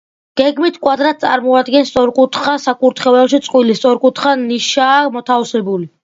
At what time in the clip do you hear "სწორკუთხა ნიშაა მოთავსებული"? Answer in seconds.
3.81-5.87